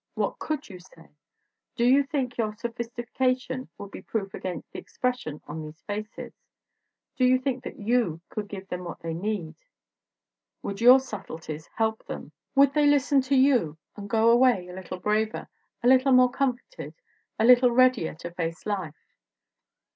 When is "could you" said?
0.39-0.79